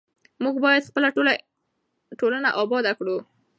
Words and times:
موږ 0.43 0.55
باید 0.65 0.87
خپله 0.89 1.09
ټولنه 2.19 2.49
اباده 2.61 2.91
کړو. 2.99 3.17